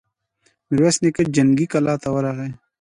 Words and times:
ميرويس 0.69 0.97
نيکه 1.03 1.23
جنګي 1.35 1.65
کلا 1.73 1.93
ته 2.01 2.07
ورغی. 2.13 2.51